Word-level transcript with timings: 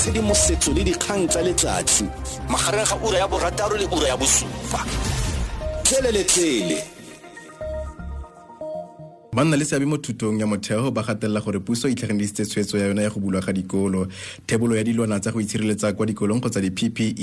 tshedimosetso 0.00 0.72
le 0.72 0.82
dikgang 0.88 1.28
tsa 1.28 1.40
letsatsi. 1.44 2.04
Magareng 2.48 2.88
ga 2.88 2.96
ura 3.04 3.18
ya 3.18 3.28
borataro 3.28 3.76
le 3.76 3.86
ura 3.92 4.08
ya 4.08 4.16
bosupa. 4.16 4.80
Tleleletsele 5.84 6.99
banna 9.32 9.56
le 9.56 9.64
seabe 9.64 9.86
mo 9.86 9.96
thutong 9.96 10.40
ya 10.40 10.46
motheo 10.46 10.90
ba 10.90 11.02
gatelela 11.02 11.40
gore 11.40 11.60
puso 11.60 11.86
e 11.86 11.92
itlhageledisitse 11.92 12.46
tshwetso 12.46 12.78
ya 12.78 12.86
yona 12.88 13.02
ya 13.02 13.10
go 13.10 13.20
bulwa 13.20 13.40
ga 13.40 13.52
dikolo. 13.52 14.08
Thebolo 14.46 14.74
ya 14.74 14.82
dilwana 14.82 15.20
tsa 15.20 15.30
go 15.30 15.40
itshireletsa 15.40 15.92
kwa 15.92 16.06
dikolong 16.06 16.40
kgotsa 16.40 16.60
di-ppe 16.60 17.14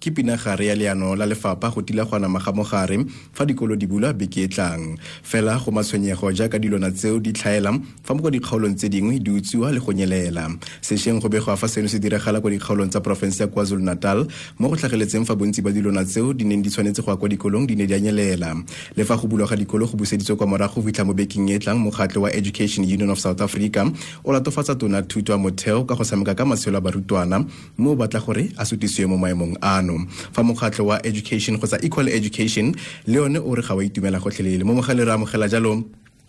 ke 0.00 0.10
pinagare 0.10 0.66
ya 0.66 0.74
leano 0.74 1.14
la 1.14 1.26
lefapha 1.26 1.70
go 1.70 1.82
tila 1.82 2.04
go 2.06 2.16
anama 2.16 2.40
ga 2.40 2.50
mogare 2.50 2.98
fa 3.32 3.46
dikolo 3.46 3.76
di 3.76 3.86
bulwa 3.86 4.12
beke 4.12 4.42
e 4.42 4.48
tlang. 4.48 4.98
Fela 5.22 5.56
go 5.64 5.70
matshwenyego 5.70 6.32
jaaka 6.34 6.58
dilwana 6.58 6.90
tseo 6.90 7.20
di 7.20 7.32
tlhaela 7.32 7.70
fa 8.02 8.14
mo 8.14 8.20
kwa 8.20 8.30
dikgaolong 8.32 8.74
tse 8.74 8.88
dingwe 8.88 9.20
di 9.22 9.30
utsiwa 9.30 9.70
le 9.70 9.78
go 9.78 9.92
nyelela. 9.92 10.50
Sešweng 10.82 11.20
go 11.22 11.28
begwa 11.28 11.56
fa 11.56 11.68
seno 11.68 11.86
se 11.86 12.00
diragala 12.00 12.40
kwa 12.40 12.50
dikgaolong 12.50 12.90
tsa 12.90 13.00
porofense 13.00 13.42
ya 13.42 13.46
kwazulu 13.46 13.82
natal 13.84 14.26
mo 14.58 14.68
go 14.68 14.74
tlhageletseng 14.74 15.24
fa 15.24 15.36
bontsi 15.36 15.62
ba 15.62 15.70
dilwana 15.70 16.04
tseo 16.04 16.34
di 16.34 16.44
neng 16.44 16.62
di 16.62 16.70
tshwanetse 16.70 17.02
go 17.02 17.12
ya 17.12 17.16
kwa 17.16 17.28
dikolong 17.28 17.66
di 17.66 17.76
ne 17.76 17.86
di 17.86 17.94
a 17.94 18.00
nyelela. 18.00 18.58
Le 18.96 19.04
fa 19.04 19.14
go 19.16 19.28
bulwa 19.28 19.46
ga 19.46 19.54
dikolo 19.54 19.86
go 19.86 19.94
buseditswe 19.96 20.34
kwa 20.34 20.46
morago 20.46 20.74
go 20.74 20.82
fitlha 20.82 21.04
mo 21.06 21.14
bekeng 21.14 21.43
e 21.50 21.58
tlang 21.58 21.78
mokgatlho 21.78 22.22
wa 22.22 22.30
education 22.32 22.84
union 22.84 23.10
of 23.10 23.18
south 23.18 23.40
africa 23.40 23.84
o 24.24 24.32
latofatsa 24.32 24.74
tona 24.74 25.02
thuto 25.02 25.32
ya 25.32 25.38
motheo 25.38 25.84
ka 25.84 25.94
go 25.94 26.04
tshameka 26.04 26.34
ka 26.34 26.44
matshelo 26.44 26.78
a 26.78 26.80
barutwana 26.80 27.44
mme 27.78 27.88
o 27.90 27.96
batla 27.96 28.20
gore 28.20 28.50
a 28.56 28.64
sutisiwe 28.64 29.08
mo 29.08 29.16
maemong 29.16 29.56
ano. 29.60 30.06
Fa 30.32 30.42
mokgatlho 30.42 30.86
wa 30.86 31.06
education 31.06 31.58
kgotsa 31.58 31.84
equal 31.84 32.08
education 32.08 32.74
le 33.06 33.14
yone 33.14 33.38
o 33.38 33.54
re 33.54 33.62
ga 33.62 33.74
wa 33.74 33.84
itumela 33.84 34.20
gotlhelele. 34.20 34.64
Mo 34.64 34.74
mogale 34.74 35.04
re 35.04 35.12
amogela 35.12 35.48
jalo 35.48 35.84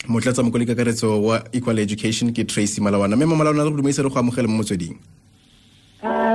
motlatsa 0.08 0.44
mokoli 0.44 0.66
kakaretso 0.66 1.22
wa 1.22 1.44
equal 1.54 1.80
education 1.80 2.34
ke 2.34 2.46
tracy 2.48 2.82
malawana 2.82 3.16
mme 3.16 3.26
mamalawana 3.26 3.64
re 3.64 3.72
go 3.72 3.82
re 3.82 4.10
go 4.10 4.20
amogele 4.20 4.48
mo 4.48 4.58
motsweding 4.58 4.98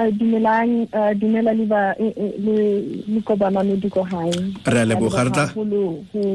dumelang 0.09 0.89
dumela 1.21 1.53
le 1.53 1.65
ba 1.67 1.95
le 1.99 3.21
kobanamedi 3.27 3.91
ko 3.91 4.03
hae 4.03 4.33
re 4.67 4.81
a 4.81 4.87
leboga 4.87 5.25
re 5.25 5.31
tla 5.31 5.47
go 5.53 5.65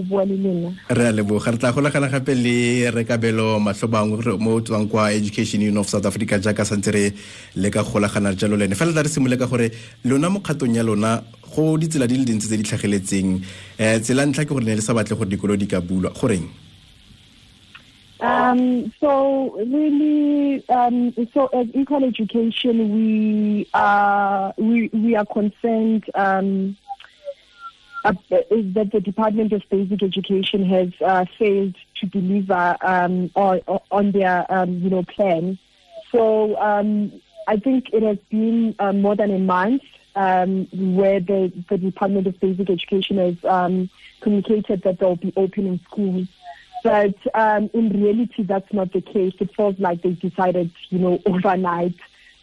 bua 0.09 0.25
le 0.25 0.35
lena. 0.37 0.69
Re 0.89 1.07
a 1.07 1.11
leboga 1.11 1.51
re 1.51 1.57
tla 1.57 1.71
golagana 1.71 2.09
gape 2.09 2.35
le 2.35 2.91
rekabelo 2.91 3.59
matlho 3.59 3.87
bangwe 3.87 4.37
mo 4.37 4.61
tswang 4.61 4.87
kwa 4.87 5.13
education 5.13 5.61
union 5.61 5.77
of 5.77 5.89
south 5.89 6.05
africa 6.05 6.39
jaaka 6.39 6.65
santse 6.65 6.91
re 6.91 7.13
le 7.55 7.69
ka 7.69 7.83
golagana 7.83 8.35
jalo 8.35 8.57
lene 8.57 8.75
fela 8.75 8.91
tla 8.91 9.03
re 9.03 9.09
simole 9.09 9.37
ka 9.37 9.47
gore 9.47 9.71
lona 10.03 10.29
mo 10.29 10.39
kgatong 10.39 10.75
ya 10.75 10.83
lona 10.83 11.23
go 11.55 11.77
ditsela 11.77 12.07
di 12.07 12.17
le 12.17 12.25
dintsi 12.25 12.47
tse 12.47 12.57
di 12.57 12.63
tlhageletseng. 12.63 13.29
Um 13.79 13.99
tsela 14.01 14.25
ntlha 14.25 14.45
ke 14.45 14.53
gore 14.53 14.65
ne 14.65 14.75
le 14.75 14.81
sa 14.81 14.93
batle 14.93 15.15
gore 15.15 15.29
dikolo 15.29 15.55
di 15.55 15.67
ka 15.67 15.79
bulwa. 15.81 16.11
Goreng 16.13 16.64
Um, 18.45 18.93
so 18.99 19.55
really, 19.55 20.69
um, 20.69 21.13
so 21.33 21.47
as 21.47 21.67
equal 21.73 22.03
education, 22.03 22.93
we 22.93 23.67
are 23.73 24.53
we 24.55 24.89
we 24.93 25.15
are 25.15 25.25
concerned 25.25 26.05
um, 26.13 26.77
uh, 28.03 28.13
that 28.29 28.89
the 28.91 29.01
Department 29.01 29.51
of 29.51 29.63
Basic 29.71 30.03
Education 30.03 30.63
has 30.65 30.89
uh, 31.03 31.25
failed 31.39 31.75
to 31.95 32.05
deliver 32.05 32.77
um, 32.81 33.31
on, 33.33 33.61
on 33.89 34.11
their 34.11 34.45
um, 34.53 34.77
you 34.77 34.91
know 34.91 35.01
plan. 35.01 35.57
So 36.11 36.55
um, 36.61 37.19
I 37.47 37.57
think 37.57 37.89
it 37.93 38.03
has 38.03 38.19
been 38.29 38.75
uh, 38.77 38.93
more 38.93 39.15
than 39.15 39.31
a 39.31 39.39
month 39.39 39.81
um, 40.15 40.67
where 40.95 41.19
the, 41.19 41.51
the 41.67 41.79
Department 41.79 42.27
of 42.27 42.39
Basic 42.39 42.69
Education 42.69 43.17
has 43.17 43.43
um, 43.43 43.89
communicated 44.21 44.83
that 44.83 44.99
they'll 44.99 45.15
be 45.15 45.33
opening 45.35 45.79
schools. 45.89 46.27
But 46.85 47.15
um, 47.33 47.71
in 47.73 47.89
reality, 47.99 48.43
that's 48.43 48.71
not 48.71 48.93
the 48.93 49.01
case. 49.01 49.33
It 49.39 49.55
feels 49.55 49.79
like 49.79 50.03
they 50.03 50.11
decided, 50.11 50.69
you 50.89 50.99
know, 50.99 51.19
overnight. 51.25 51.95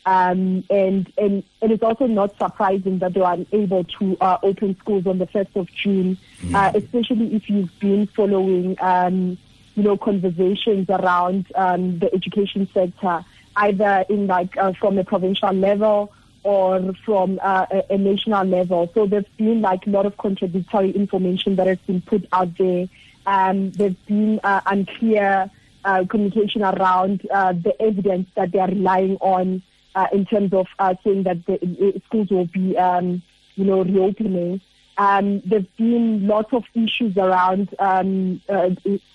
Um, 0.04 0.64
and, 0.68 1.12
and 1.16 1.44
it 1.60 1.70
is 1.70 1.80
also 1.80 2.08
not 2.08 2.36
surprising 2.38 2.98
that 2.98 3.14
they 3.14 3.20
were 3.20 3.32
unable 3.34 3.84
to 3.84 4.16
uh, 4.20 4.38
open 4.42 4.76
schools 4.80 5.06
on 5.06 5.18
the 5.18 5.28
1st 5.28 5.54
of 5.54 5.72
June, 5.72 6.18
mm. 6.40 6.54
uh, 6.56 6.76
especially 6.76 7.36
if 7.36 7.48
you've 7.48 7.70
been 7.78 8.08
following, 8.08 8.76
um, 8.80 9.38
you 9.76 9.84
know, 9.84 9.96
conversations 9.96 10.90
around 10.90 11.46
um, 11.54 12.00
the 12.00 12.12
education 12.12 12.68
sector, 12.74 13.24
either 13.54 14.04
in 14.08 14.26
like 14.26 14.56
uh, 14.56 14.72
from 14.72 14.98
a 14.98 15.04
provincial 15.04 15.52
level 15.52 16.12
or 16.42 16.94
from 17.04 17.38
uh, 17.44 17.66
a, 17.70 17.94
a 17.94 17.96
national 17.96 18.44
level. 18.46 18.90
So 18.92 19.06
there's 19.06 19.24
been 19.36 19.60
like 19.60 19.86
a 19.86 19.90
lot 19.90 20.04
of 20.04 20.16
contradictory 20.16 20.90
information 20.90 21.54
that 21.56 21.68
has 21.68 21.78
been 21.86 22.00
put 22.00 22.26
out 22.32 22.58
there. 22.58 22.88
Um, 23.26 23.70
there's 23.72 23.94
been 24.06 24.40
uh, 24.42 24.60
unclear 24.66 25.50
uh, 25.84 26.04
communication 26.08 26.62
around 26.62 27.26
uh, 27.30 27.52
the 27.52 27.80
evidence 27.80 28.28
that 28.36 28.52
they 28.52 28.58
are 28.58 28.68
relying 28.68 29.16
on 29.16 29.62
uh, 29.94 30.06
in 30.12 30.24
terms 30.24 30.52
of 30.52 30.66
uh, 30.78 30.94
saying 31.04 31.24
that 31.24 31.44
the 31.46 31.54
uh, 31.54 31.98
schools 32.06 32.30
will 32.30 32.46
be, 32.46 32.76
um, 32.76 33.22
you 33.56 33.64
know, 33.64 33.82
reopening. 33.82 34.60
Um, 34.98 35.40
there's 35.44 35.66
been 35.76 36.26
lots 36.26 36.52
of 36.52 36.64
issues 36.74 37.16
around 37.16 37.74
um, 37.78 38.40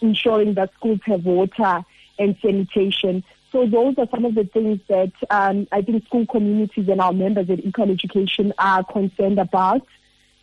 ensuring 0.01 0.55
that 0.55 0.73
schools 0.73 0.99
have 1.05 1.23
water 1.23 1.83
and 2.19 2.35
sanitation. 2.41 3.23
So 3.51 3.65
those 3.65 3.97
are 3.97 4.07
some 4.09 4.25
of 4.25 4.35
the 4.35 4.43
things 4.43 4.79
that 4.89 5.13
um, 5.29 5.67
I 5.71 5.81
think 5.81 6.05
school 6.05 6.25
communities 6.25 6.89
and 6.89 6.99
our 6.99 7.13
members 7.13 7.49
at 7.49 7.63
Equal 7.63 7.91
Education 7.91 8.53
are 8.57 8.83
concerned 8.83 9.39
about. 9.39 9.85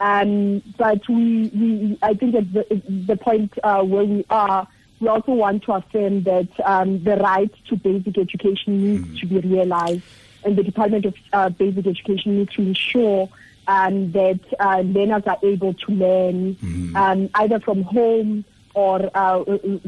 Um, 0.01 0.63
but 0.77 1.09
we, 1.09 1.49
we, 1.55 1.99
I 2.03 2.15
think 2.15 2.35
at 2.35 2.53
the, 2.53 2.83
the 3.07 3.17
point 3.17 3.53
uh, 3.63 3.83
where 3.83 4.05
we 4.05 4.25
are, 4.29 4.67
we 5.01 5.09
also 5.09 5.33
want 5.33 5.63
to 5.65 5.73
affirm 5.73 6.25
that 6.25 6.49
um, 6.65 7.03
the 7.05 7.17
right 7.17 7.51
to 7.69 7.77
basic 7.77 8.19
education 8.19 8.83
needs 8.85 9.07
mm. 9.07 9.21
to 9.21 9.27
be 9.27 9.39
realized, 9.41 10.03
and 10.45 10.57
the 10.57 10.63
Department 10.63 11.07
of 11.07 11.15
uh, 11.33 11.49
Basic 11.49 11.87
Education 11.87 12.39
needs 12.39 12.53
to 12.55 12.63
ensure 12.63 13.29
um, 13.67 14.13
that 14.13 14.41
uh, 14.61 14.81
learners 14.81 15.23
are 15.27 15.39
able 15.43 15.75
to 15.75 15.93
learn 15.93 16.55
mm. 16.57 17.31
either 17.35 17.61
from 17.61 17.83
home 17.83 18.45
or 18.75 19.11
uh, 19.15 19.45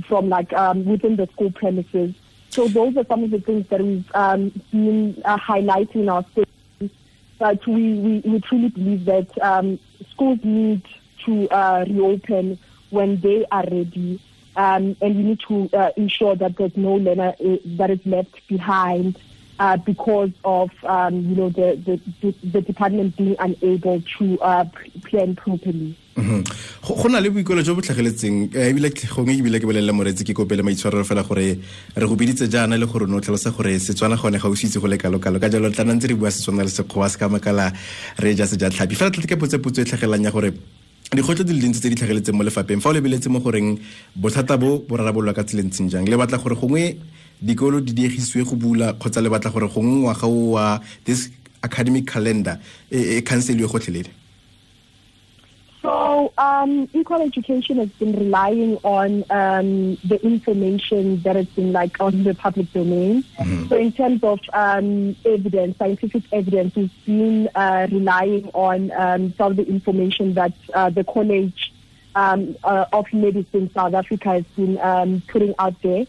from 0.09 0.29
like 0.29 0.53
um, 0.53 0.85
within 0.85 1.17
the 1.17 1.27
school 1.33 1.51
premises. 1.51 2.15
So 2.51 2.69
those 2.69 2.97
are 2.97 3.05
some 3.07 3.25
of 3.25 3.31
the 3.31 3.41
things 3.41 3.67
that 3.69 3.83
we've 3.83 4.11
um, 4.15 4.51
been 4.71 5.21
uh, 5.25 5.37
highlighting 5.37 5.97
in 5.97 6.09
our 6.09 6.25
statement. 6.33 6.47
But 7.39 7.67
we, 7.67 7.95
we, 7.95 8.21
we 8.25 8.41
truly 8.41 8.69
believe 8.69 9.05
that 9.05 9.43
um, 9.43 9.79
schools 10.17 10.39
need 10.43 10.83
to 11.27 11.47
uh, 11.51 11.85
reopen 11.87 12.59
when 12.91 13.21
they 13.21 13.45
are 13.53 13.65
ready. 13.65 14.19
Um, 14.57 14.97
and 15.03 15.17
we 15.17 15.23
need 15.23 15.41
to 15.49 15.69
uh, 15.75 15.91
ensure 15.97 16.35
that 16.37 16.57
there's 16.57 16.77
no 16.77 16.95
learner 16.95 17.35
uh, 17.39 17.57
that 17.77 17.91
is 17.91 18.01
left 18.07 18.49
behind 18.49 19.19
uh, 19.59 19.77
because 19.77 20.31
of 20.45 20.71
um, 20.85 21.15
you 21.29 21.37
know 21.37 21.51
the, 21.51 22.01
the, 22.21 22.35
the 22.45 22.61
department 22.61 23.17
being 23.17 23.37
unable 23.39 24.03
to 24.19 24.39
uh, 24.41 24.65
plan 25.05 25.35
properly. 25.37 25.97
go 26.17 27.09
na 27.09 27.19
le 27.21 27.31
jo 27.63 27.75
bo 27.75 27.81
tlhageletseng. 27.81 28.49
Ebile 28.55 28.91
gongwe 28.91 29.37
ebile 29.37 29.61
ke 29.61 29.67
moretsi 29.93 30.25
ke 30.25 30.33
kopele 30.35 30.63
maitshwarelo 30.63 31.05
fela 31.05 31.23
gore 31.27 31.59
re 31.97 32.07
go 32.07 32.17
biditse 32.17 32.49
jaana 32.49 32.79
le 32.79 32.87
gore 32.87 33.07
no 33.07 33.21
tlhalosa 33.21 33.53
gore 33.53 33.77
setswana 33.79 34.17
gone 34.17 34.39
ga 34.39 34.49
o 34.49 34.55
go 34.81 34.87
le 34.87 34.97
ka 34.97 35.11
jalo 35.11 35.69
ntse 35.69 36.09
re 36.09 36.15
bua 36.15 36.31
setswana 36.31 36.65
le 36.65 36.71
sekgowa 36.71 37.11
se 37.11 37.19
ka 37.19 37.29
makala 37.29 37.73
re 38.19 38.35
ja 38.35 38.47
fela 38.47 39.11
ke 39.11 39.37
e 39.37 39.85
tlhagelang 39.85 40.25
ya 40.25 40.31
gore 40.31 40.53
di 41.13 41.23
le 41.53 41.61
dintsi 41.61 41.81
tse 41.81 41.89
di 41.89 41.95
tlhageletseng 41.95 42.35
mo 42.35 42.43
lefapheng. 42.43 42.81
Fa 42.81 42.91
o 42.91 42.93
lebeletse 42.93 43.29
mo 43.29 43.39
goreng 43.39 43.79
bothata 44.17 44.59
bo 44.59 44.83
bo 44.89 44.97
rarabololwa 44.97 45.35
ka 45.35 45.45
tselentseng 45.45 45.89
jang? 45.89 46.09
Le 46.09 46.17
batla 46.17 46.39
gore 46.39 46.57
gongwe 46.57 46.97
dikolo 47.43 47.81
di 47.81 48.09
go 48.45 48.57
bula 48.57 48.93
kgotsa 48.93 49.21
le 49.21 49.29
batla 49.29 49.51
gore 49.51 49.69
gongwe 49.69 50.01
ngwaga 50.01 50.27
o 50.27 50.51
wa 50.53 50.81
this 51.05 51.31
academic 51.63 52.07
calendar 52.07 52.59
e 52.91 53.21
canceliwe 53.23 53.69
gotlhelele 53.69 54.11
So, 55.87 56.33
um, 56.37 56.89
equal 56.95 57.23
education 57.23 57.77
has 57.77 57.91
been 57.91 58.13
relying 58.13 58.77
on 58.83 59.25
um, 59.31 59.97
the 60.03 60.19
information 60.21 61.23
that 61.23 61.37
has 61.37 61.47
been 61.47 61.73
like 61.73 62.01
on 62.01 62.25
the 62.25 62.35
public 62.35 62.73
domain. 62.73 63.23
Mm-hmm. 63.39 63.69
So, 63.69 63.77
in 63.77 63.93
terms 63.93 64.25
of 64.25 64.41
um, 64.53 65.15
evidence, 65.25 65.79
scientific 65.79 66.25
evidence, 66.33 66.75
we've 66.75 66.91
been 67.07 67.49
uh, 67.55 67.87
relying 67.89 68.49
on 68.53 68.91
um, 68.99 69.33
some 69.35 69.53
of 69.53 69.57
the 69.59 69.69
information 69.69 70.35
that 70.35 70.55
uh, 70.75 70.91
the 70.91 71.05
College 71.05 71.73
um, 72.17 72.57
uh, 72.65 72.87
of 72.93 73.07
Medicine 73.13 73.71
South 73.73 73.95
Africa 73.95 74.31
has 74.31 74.45
been 74.57 74.81
um, 74.81 75.23
putting 75.29 75.55
out 75.61 75.81
there. 75.83 76.05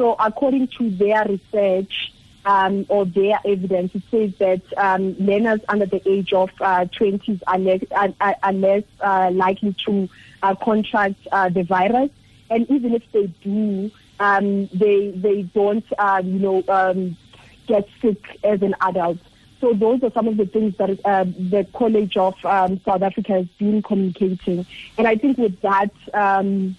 So, 0.00 0.16
according 0.18 0.68
to 0.78 0.88
their 0.88 1.26
research, 1.26 2.14
um, 2.46 2.86
or 2.88 3.04
their 3.04 3.38
evidence, 3.44 3.94
it 3.94 4.02
says 4.10 4.32
that 4.38 4.62
um, 4.78 5.14
learners 5.18 5.60
under 5.68 5.84
the 5.84 6.00
age 6.08 6.32
of 6.32 6.48
uh, 6.58 6.86
20s 6.86 7.42
are 7.46 7.58
less, 7.58 7.82
are, 7.90 8.14
are 8.42 8.52
less 8.54 8.84
uh, 9.00 9.30
likely 9.30 9.74
to 9.84 10.08
uh, 10.42 10.54
contract 10.54 11.16
uh, 11.32 11.50
the 11.50 11.64
virus. 11.64 12.08
And 12.48 12.70
even 12.70 12.94
if 12.94 13.02
they 13.12 13.26
do, 13.26 13.90
um, 14.20 14.68
they, 14.68 15.10
they 15.10 15.42
don't, 15.42 15.84
uh, 15.98 16.22
you 16.24 16.38
know, 16.38 16.64
um, 16.68 17.18
get 17.66 17.86
sick 18.00 18.38
as 18.42 18.62
an 18.62 18.74
adult. 18.80 19.18
So 19.60 19.74
those 19.74 20.02
are 20.02 20.12
some 20.12 20.28
of 20.28 20.38
the 20.38 20.46
things 20.46 20.78
that 20.78 20.98
uh, 21.04 21.24
the 21.24 21.66
College 21.74 22.16
of 22.16 22.42
um, 22.46 22.80
South 22.86 23.02
Africa 23.02 23.32
has 23.34 23.46
been 23.58 23.82
communicating. 23.82 24.64
And 24.96 25.06
I 25.06 25.16
think 25.16 25.36
with 25.36 25.60
that 25.60 25.92
um, 26.14 26.74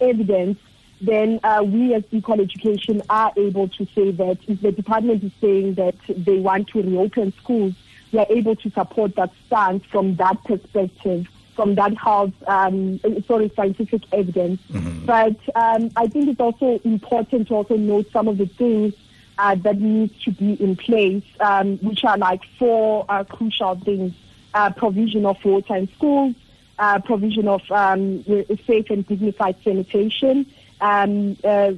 evidence, 0.00 0.60
then 1.06 1.40
uh, 1.42 1.62
we 1.64 1.94
as 1.94 2.04
Equal 2.10 2.40
Education 2.40 3.02
are 3.08 3.32
able 3.36 3.68
to 3.68 3.86
say 3.94 4.10
that 4.12 4.38
if 4.46 4.60
the 4.60 4.72
department 4.72 5.24
is 5.24 5.32
saying 5.40 5.74
that 5.74 5.96
they 6.08 6.38
want 6.38 6.68
to 6.68 6.82
reopen 6.82 7.32
schools, 7.42 7.74
we 8.12 8.18
are 8.18 8.26
able 8.30 8.56
to 8.56 8.70
support 8.70 9.16
that 9.16 9.30
stance 9.46 9.84
from 9.86 10.16
that 10.16 10.42
perspective, 10.44 11.26
from 11.54 11.74
that 11.76 11.96
health, 11.96 12.32
um, 12.46 13.00
sorry, 13.26 13.50
scientific 13.56 14.02
evidence. 14.12 14.60
Mm-hmm. 14.72 15.06
But 15.06 15.36
um, 15.56 15.90
I 15.96 16.06
think 16.06 16.28
it's 16.28 16.40
also 16.40 16.80
important 16.84 17.48
to 17.48 17.54
also 17.54 17.76
note 17.76 18.10
some 18.12 18.28
of 18.28 18.38
the 18.38 18.46
things 18.46 18.94
uh, 19.38 19.56
that 19.56 19.80
need 19.80 20.18
to 20.20 20.30
be 20.30 20.54
in 20.62 20.76
place, 20.76 21.24
um, 21.40 21.78
which 21.78 22.04
are 22.04 22.18
like 22.18 22.42
four 22.58 23.04
uh, 23.08 23.24
crucial 23.24 23.74
things. 23.76 24.14
Uh, 24.56 24.70
provision 24.70 25.26
of 25.26 25.36
water 25.44 25.74
in 25.74 25.88
schools, 25.96 26.32
uh, 26.78 27.00
provision 27.00 27.48
of 27.48 27.60
um, 27.72 28.22
safe 28.68 28.88
and 28.88 29.04
dignified 29.08 29.56
sanitation, 29.64 30.46
um, 30.80 31.36
uh, 31.44 31.72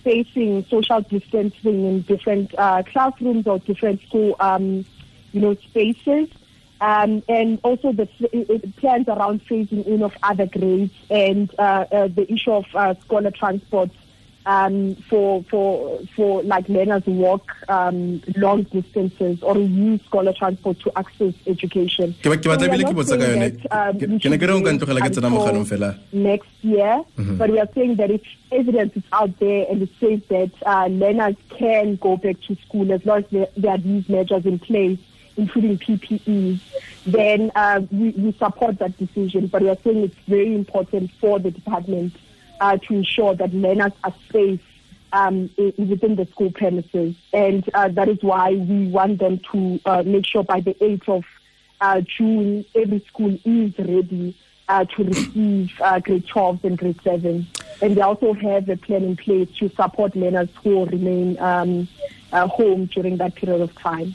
spacing, 0.00 0.64
social 0.66 1.00
distancing 1.02 1.86
in 1.86 2.02
different 2.02 2.54
uh, 2.58 2.82
classrooms 2.84 3.46
or 3.46 3.58
different 3.60 4.02
school, 4.02 4.36
um, 4.40 4.84
you 5.32 5.40
know, 5.40 5.54
spaces. 5.54 6.28
Um, 6.80 7.24
and 7.28 7.58
also 7.64 7.92
the 7.92 8.06
plans 8.76 9.08
around 9.08 9.44
phasing 9.46 9.84
in 9.84 10.02
of 10.02 10.16
other 10.22 10.46
grades 10.46 10.94
and 11.10 11.52
uh, 11.58 11.86
uh, 11.90 12.06
the 12.06 12.32
issue 12.32 12.52
of 12.52 12.66
uh, 12.72 12.94
scholar 13.04 13.32
transport 13.32 13.90
um, 14.48 14.94
for 15.08 15.44
for 15.50 16.00
for 16.16 16.42
like 16.42 16.66
learners 16.70 17.04
who 17.04 17.12
walk 17.12 17.54
um, 17.68 18.22
long 18.36 18.62
distances 18.62 19.42
or 19.42 19.58
use 19.58 20.00
scholar 20.06 20.32
transport 20.32 20.80
to 20.80 20.90
access 20.96 21.34
education. 21.46 22.14
ke 22.24 22.32
ke 22.32 22.48
batla 22.52 22.70
bile 22.74 22.86
ke 22.88 22.94
botsa 23.00 23.18
ka 23.22 23.28
yone 23.32 23.50
ke 24.22 24.32
ne 24.32 24.38
ke 24.44 24.48
re 24.50 24.54
o 24.56 24.62
ka 24.68 24.72
ntlogela 24.76 25.04
ke 25.04 25.10
tsena 25.16 25.32
moganong 25.34 25.68
fela 25.72 25.90
next 26.28 26.64
year 26.70 26.94
mm 26.96 27.26
-hmm. 27.26 27.36
but 27.42 27.52
we 27.56 27.60
are 27.64 27.68
saying 27.76 27.92
that 28.00 28.14
if 28.16 28.30
evidence 28.60 28.96
is 29.02 29.06
out 29.20 29.36
there 29.44 29.60
and 29.68 29.84
it 29.88 29.92
says 30.00 30.24
that 30.32 30.50
uh, 30.74 30.86
learners 31.02 31.36
can 31.58 31.94
go 32.08 32.16
back 32.24 32.40
to 32.48 32.56
school 32.64 32.96
as 32.96 33.04
long 33.10 33.20
as 33.24 33.28
there, 33.36 33.50
there 33.64 33.72
are 33.76 33.82
these 33.90 34.08
measures 34.16 34.48
in 34.54 34.58
place 34.70 34.98
including 35.38 35.78
PPEs, 35.78 36.58
then 37.06 37.52
uh, 37.54 37.80
we, 37.92 38.08
we 38.22 38.32
support 38.38 38.80
that 38.80 38.96
decision. 38.98 39.46
But 39.46 39.62
we 39.62 39.68
are 39.74 39.78
saying 39.84 40.02
it's 40.06 40.22
very 40.26 40.52
important 40.52 41.12
for 41.20 41.38
the 41.38 41.52
department 41.52 42.12
uh, 42.60 42.76
to 42.76 42.94
ensure 42.94 43.34
that 43.34 43.52
learners 43.54 43.92
are 44.04 44.14
safe 44.32 44.60
um, 45.12 45.50
within 45.56 46.16
the 46.16 46.26
school 46.30 46.50
premises. 46.50 47.14
And 47.32 47.68
uh, 47.74 47.88
that 47.88 48.08
is 48.08 48.18
why 48.22 48.52
we 48.52 48.88
want 48.88 49.18
them 49.18 49.40
to 49.52 49.80
uh, 49.84 50.02
make 50.04 50.26
sure 50.26 50.44
by 50.44 50.60
the 50.60 50.74
8th 50.74 51.08
of 51.08 51.24
uh, 51.80 52.00
June, 52.00 52.64
every 52.74 53.00
school 53.08 53.38
is 53.44 53.78
ready 53.78 54.36
uh, 54.68 54.84
to 54.84 55.04
receive 55.04 55.72
uh, 55.80 55.98
grade 56.00 56.26
12 56.26 56.64
and 56.64 56.78
grade 56.78 57.00
7. 57.02 57.46
And 57.80 57.96
they 57.96 58.00
also 58.00 58.32
have 58.34 58.68
a 58.68 58.76
plan 58.76 59.04
in 59.04 59.16
place 59.16 59.48
to 59.58 59.68
support 59.70 60.14
learners 60.16 60.48
who 60.62 60.84
remain 60.86 61.38
um, 61.38 61.88
uh, 62.32 62.46
home 62.48 62.86
during 62.86 63.16
that 63.18 63.34
period 63.34 63.60
of 63.60 63.74
time. 63.76 64.14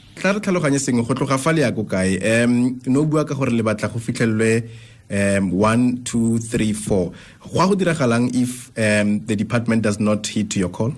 Um, 5.14 5.50
one, 5.50 6.02
two, 6.04 6.38
three, 6.38 6.72
four. 6.72 7.12
What 7.52 7.68
would 7.68 7.80
if 7.82 8.68
um, 8.78 9.24
the 9.26 9.36
department 9.36 9.82
does 9.82 10.00
not 10.00 10.26
heed 10.26 10.50
to 10.52 10.58
your 10.58 10.68
call? 10.68 10.92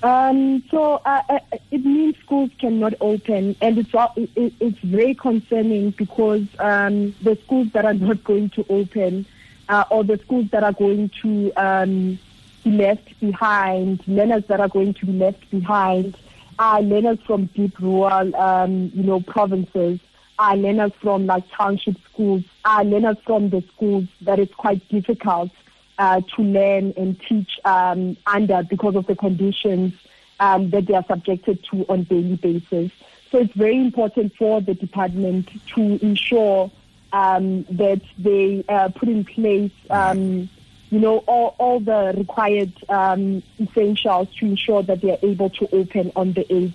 Um, 0.00 0.62
so 0.70 1.02
uh, 1.04 1.22
uh, 1.28 1.38
it 1.72 1.84
means 1.84 2.16
schools 2.18 2.50
cannot 2.60 2.94
open, 3.00 3.56
and 3.60 3.78
it's 3.78 3.90
it's 4.36 4.78
very 4.78 5.14
concerning 5.14 5.90
because 5.90 6.46
um, 6.60 7.16
the 7.22 7.36
schools 7.44 7.72
that 7.72 7.84
are 7.84 7.94
not 7.94 8.22
going 8.22 8.50
to 8.50 8.64
open, 8.68 9.26
uh, 9.68 9.84
or 9.90 10.04
the 10.04 10.18
schools 10.18 10.48
that 10.50 10.62
are 10.62 10.72
going 10.72 11.10
to 11.22 11.52
um, 11.54 12.18
be 12.62 12.70
left 12.70 13.18
behind, 13.18 14.06
learners 14.06 14.44
that 14.46 14.60
are 14.60 14.68
going 14.68 14.94
to 14.94 15.06
be 15.06 15.12
left 15.14 15.50
behind, 15.50 16.16
are 16.60 16.80
learners 16.80 17.18
from 17.26 17.46
deep 17.46 17.76
rural, 17.80 18.36
um, 18.36 18.92
you 18.94 19.02
know, 19.02 19.18
provinces 19.18 19.98
are 20.38 20.56
learners 20.56 20.92
from 21.00 21.26
like 21.26 21.44
township 21.50 21.96
schools, 22.12 22.44
are 22.64 22.84
learners 22.84 23.16
from 23.26 23.50
the 23.50 23.62
schools 23.74 24.04
that 24.22 24.38
it's 24.38 24.54
quite 24.54 24.86
difficult 24.88 25.50
uh, 25.98 26.20
to 26.36 26.42
learn 26.42 26.94
and 26.96 27.20
teach 27.20 27.58
um, 27.64 28.16
under 28.26 28.62
because 28.62 28.94
of 28.94 29.06
the 29.06 29.16
conditions 29.16 29.94
um, 30.40 30.70
that 30.70 30.86
they 30.86 30.94
are 30.94 31.04
subjected 31.08 31.64
to 31.64 31.84
on 31.88 32.04
daily 32.04 32.36
basis. 32.36 32.92
So 33.30 33.38
it's 33.38 33.52
very 33.54 33.76
important 33.76 34.34
for 34.36 34.60
the 34.60 34.74
department 34.74 35.50
to 35.74 35.98
ensure 36.04 36.70
um, 37.12 37.64
that 37.64 38.00
they 38.16 38.64
uh, 38.68 38.88
put 38.90 39.08
in 39.08 39.24
place, 39.24 39.72
um, 39.90 40.48
you 40.90 41.00
know, 41.00 41.18
all, 41.26 41.54
all 41.58 41.80
the 41.80 42.14
required 42.16 42.72
um, 42.88 43.42
essentials 43.60 44.28
to 44.36 44.46
ensure 44.46 44.82
that 44.84 45.00
they 45.00 45.10
are 45.10 45.18
able 45.22 45.50
to 45.50 45.68
open 45.74 46.12
on 46.16 46.32
the 46.32 46.44
8th 46.44 46.72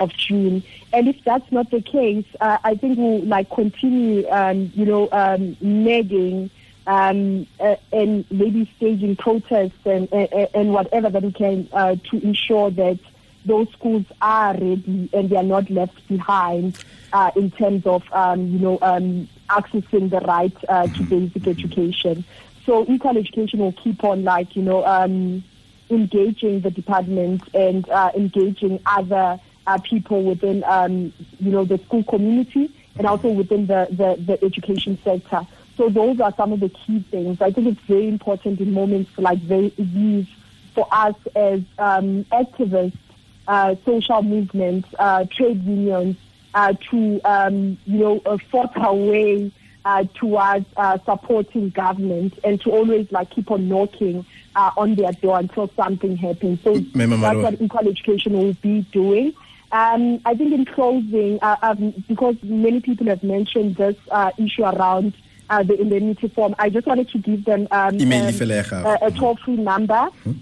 of 0.00 0.12
June. 0.14 0.62
And 0.92 1.08
if 1.08 1.22
that's 1.24 1.50
not 1.50 1.70
the 1.70 1.80
case, 1.80 2.26
uh, 2.40 2.58
I 2.64 2.74
think 2.74 2.98
we'll 2.98 3.24
like 3.24 3.48
continue, 3.50 4.28
um, 4.28 4.72
you 4.74 4.84
know, 4.84 5.08
um, 5.12 5.56
nagging 5.60 6.50
um, 6.86 7.46
uh, 7.60 7.76
and 7.92 8.24
maybe 8.30 8.70
staging 8.76 9.16
protests 9.16 9.86
and, 9.86 10.12
uh, 10.12 10.26
and 10.54 10.72
whatever 10.72 11.08
that 11.10 11.22
we 11.22 11.32
can 11.32 11.68
uh, 11.72 11.96
to 12.10 12.22
ensure 12.22 12.70
that 12.70 12.98
those 13.44 13.68
schools 13.70 14.04
are 14.20 14.52
ready 14.52 15.08
and 15.12 15.30
they 15.30 15.36
are 15.36 15.42
not 15.42 15.68
left 15.70 16.06
behind 16.08 16.82
uh, 17.12 17.30
in 17.36 17.50
terms 17.50 17.86
of, 17.86 18.02
um, 18.12 18.48
you 18.48 18.58
know, 18.58 18.78
um, 18.82 19.28
accessing 19.48 20.10
the 20.10 20.20
right 20.20 20.56
uh, 20.68 20.86
to 20.88 21.02
basic 21.04 21.46
education. 21.46 22.24
So 22.64 22.86
equal 22.88 23.18
education 23.18 23.58
will 23.58 23.72
keep 23.72 24.04
on, 24.04 24.22
like, 24.22 24.54
you 24.54 24.62
know, 24.62 24.84
um, 24.84 25.42
engaging 25.90 26.60
the 26.60 26.70
department 26.70 27.42
and 27.54 27.86
engaging 28.14 28.80
other 28.86 29.40
uh, 29.66 29.78
people 29.78 30.22
within, 30.22 30.64
um, 30.64 31.12
you 31.38 31.50
know, 31.50 31.64
the 31.64 31.78
school 31.78 32.04
community 32.04 32.74
and 32.96 33.06
also 33.06 33.28
within 33.28 33.66
the, 33.66 33.86
the, 33.90 34.22
the, 34.22 34.44
education 34.44 34.98
sector. 35.02 35.46
So 35.76 35.88
those 35.88 36.20
are 36.20 36.32
some 36.36 36.52
of 36.52 36.60
the 36.60 36.68
key 36.68 37.00
things. 37.10 37.40
I 37.40 37.50
think 37.50 37.66
it's 37.68 37.80
very 37.82 38.08
important 38.08 38.60
in 38.60 38.72
moments 38.72 39.10
like 39.16 39.40
these 39.46 40.26
for 40.74 40.86
us 40.90 41.14
as 41.34 41.60
um, 41.78 42.24
activists, 42.24 42.96
uh, 43.48 43.74
social 43.84 44.22
movements, 44.22 44.88
uh, 44.98 45.24
trade 45.24 45.62
unions, 45.64 46.16
uh, 46.54 46.74
to, 46.90 47.20
um, 47.24 47.78
you 47.86 47.98
know, 47.98 48.22
uh, 48.26 48.36
force 48.50 48.70
our 48.76 48.94
way 48.94 49.50
uh, 49.84 50.04
towards 50.14 50.66
uh, 50.76 50.98
supporting 51.04 51.70
government 51.70 52.38
and 52.44 52.60
to 52.60 52.70
always 52.70 53.10
like 53.10 53.30
keep 53.30 53.50
on 53.50 53.68
knocking 53.68 54.24
uh, 54.54 54.70
on 54.76 54.94
their 54.94 55.12
door 55.12 55.38
until 55.38 55.68
something 55.74 56.16
happens. 56.16 56.60
So 56.62 56.74
that's 56.74 57.38
what 57.38 57.60
equal 57.60 57.88
education 57.88 58.34
will 58.34 58.54
be 58.54 58.82
doing. 58.92 59.34
Um, 59.72 60.20
I 60.26 60.34
think 60.34 60.52
in 60.52 60.66
closing, 60.66 61.38
uh, 61.40 61.56
um, 61.62 61.94
because 62.06 62.36
many 62.42 62.80
people 62.80 63.06
have 63.06 63.22
mentioned 63.22 63.76
this 63.76 63.96
uh, 64.10 64.30
issue 64.36 64.64
around 64.64 65.14
uh, 65.48 65.62
the 65.62 65.80
indemnity 65.80 66.28
form, 66.28 66.54
I 66.58 66.68
just 66.68 66.86
wanted 66.86 67.08
to 67.08 67.18
give 67.18 67.46
them 67.46 67.68
um, 67.70 67.98
um 67.98 68.02
a, 68.02 68.98
a 69.00 69.10
toll-free 69.10 69.56
number 69.56 70.10
hmm? 70.24 70.32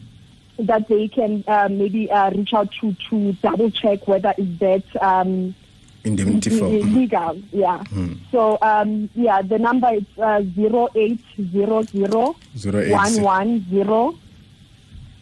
that 0.58 0.88
they 0.88 1.06
can 1.06 1.44
uh, 1.46 1.68
maybe 1.70 2.10
uh, 2.10 2.30
reach 2.30 2.52
out 2.52 2.72
to 2.80 2.94
to 3.08 3.32
double 3.34 3.70
check 3.70 4.06
whether 4.08 4.34
is 4.36 4.58
that 4.58 4.82
um, 5.00 5.54
indemnity 6.02 6.50
form 6.58 6.94
legal. 6.94 7.40
Yeah. 7.52 7.84
Hmm. 7.84 8.14
So 8.32 8.58
um, 8.62 9.10
yeah, 9.14 9.42
the 9.42 9.58
number 9.58 9.94
is 9.94 10.04
uh, 10.18 10.42
zero 10.56 10.88
eight 10.96 11.20
zero 11.52 11.82
zero 11.82 12.34
one 12.54 13.22
one 13.22 13.66
zero 13.70 14.18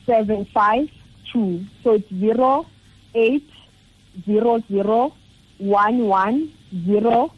seven 0.06 0.46
five 0.46 0.88
two. 1.30 1.64
So 1.84 1.92
it's 1.92 2.08
zero 2.08 2.66
eight 3.14 3.48
zero 4.26 4.62
zero 4.70 5.12
one 5.58 6.06
one 6.08 6.48
zero 6.86 7.30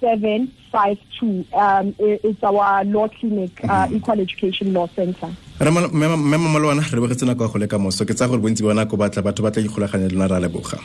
seven 0.00 0.52
five 0.72 0.98
two. 1.18 1.44
Um, 1.52 1.94
it's 1.98 2.42
our 2.42 2.84
law 2.84 3.08
clinic, 3.08 3.52
uh, 3.64 3.68
mm-hmm. 3.68 3.96
Equal 3.96 4.20
Education 4.20 4.72
Law 4.72 4.88
Center. 4.96 5.30
mema 5.60 6.48
malwana 6.48 6.82
re 6.82 7.00
begetse 7.00 7.26
nako 7.26 7.42
ya 7.44 7.48
go 7.48 7.58
leka 7.58 7.78
moso 7.78 8.04
ke 8.04 8.14
tsa 8.14 8.26
gore 8.28 8.40
bontsi 8.40 8.62
ba 8.62 8.74
nako 8.74 8.96
batla 8.96 9.22
batho 9.22 9.42
ba 9.42 9.50
tla 9.50 9.62
ikgolaganya 9.62 10.08
lena 10.08 10.26
ra 10.26 10.40
leboga 10.40 10.78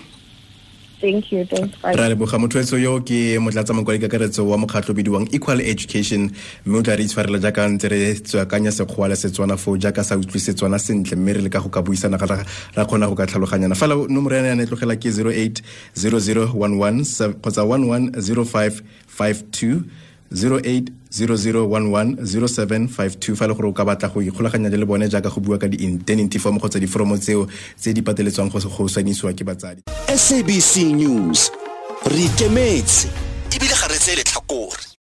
Thank 1.00 1.32
you. 1.32 1.46
Thanks. 1.46 1.78
Ra 1.84 2.16
motho 2.16 2.78
yo 2.78 3.00
ke 3.02 3.38
motlatsa 3.40 3.74
mokwadi 3.74 4.00
kakaretso 4.00 4.48
wa 4.48 4.58
mokgatlho 4.58 4.94
bidiwang 4.96 5.28
equal 5.34 5.62
education 5.62 6.32
mme 6.66 6.80
o 6.80 6.82
tla 6.82 6.96
re 6.96 7.04
itshwarela 7.04 7.40
jaaka 7.40 7.68
ntse 7.70 7.88
re 7.90 8.14
tswakanya 8.16 8.72
sekgowa 8.72 9.10
le 9.10 9.16
setswana 9.16 9.58
foo 9.58 9.78
jaaka 9.78 10.04
sa 10.04 10.18
utlwe 10.18 10.40
setswana 10.40 10.80
sentle 10.80 11.16
mme 11.16 11.34
re 11.34 11.42
le 11.42 11.50
ka 11.50 11.60
go 11.60 11.70
ka 11.70 11.82
buisana 11.82 12.18
ra 12.18 12.86
kgona 12.86 13.08
go 13.08 13.16
ka 13.16 13.26
tlhaloganyana 13.28 13.76
fela 13.76 13.96
nomoro 14.10 14.36
yana 14.36 14.48
yana 14.48 14.64
e 14.64 14.66
tlogela 14.66 14.96
ke 14.98 15.10
08 15.10 15.62
0011 15.94 17.34
kgotsa 17.42 17.64
110552 20.32 20.32
08 20.32 20.92
00110752 21.12 23.36
fa 23.36 23.48
le 23.48 23.54
gore 23.54 23.68
o 23.68 23.74
ka 23.74 23.86
batla 23.86 24.10
go 24.10 24.22
ikgolaganya 24.22 24.70
le 24.70 24.86
bone 24.86 25.10
jaaka 25.10 25.30
go 25.30 25.42
bua 25.42 25.58
ka 25.58 25.68
di-indemnity 25.68 26.40
form 26.40 26.60
kgotsa 26.60 26.80
diforomo 26.80 27.18
tseo 27.18 27.48
tse 27.80 27.94
di 27.94 28.02
pateletswang 28.02 28.50
go 28.52 28.88
saenisiwa 28.88 29.34
ke 29.34 29.44
batsadi. 29.44 29.82
Sabc 30.16 30.76
news 30.94 31.52
re 32.06 32.26
ikemetse. 32.26 33.08
Ebile 33.56 33.76
ga 33.76 33.88
re 33.88 33.98
tseye 33.98 34.16
letlhakore 34.18 34.88